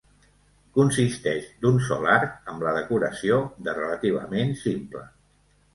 [0.77, 5.07] Consisteix d'un sol arc amb la decoració de relativament simple.